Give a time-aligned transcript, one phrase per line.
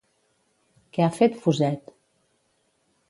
[0.97, 1.93] Què ha fet Fuset?